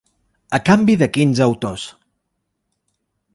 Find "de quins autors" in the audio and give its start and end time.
1.01-1.85